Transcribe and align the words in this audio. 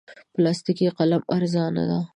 پلاستیکي 0.33 0.87
قلم 0.97 1.21
ارزانه 1.35 1.83
دی. 1.89 2.01